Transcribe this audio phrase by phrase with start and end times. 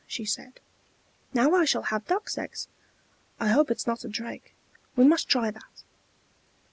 [0.07, 0.59] she said.
[1.31, 2.67] "Now I shall have duck's eggs.
[3.39, 4.55] I hope it is not a drake.
[4.95, 5.83] We must try that."